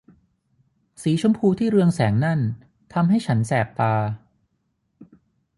[1.01, 2.39] สีชมพูที่เรืองแสงนั่น
[2.93, 3.95] ทำให้ฉันแสบตา